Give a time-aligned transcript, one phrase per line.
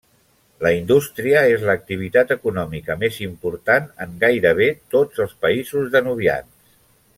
[0.67, 6.55] La indústria és l'activitat econòmica més important en gairebé tots els països danubians.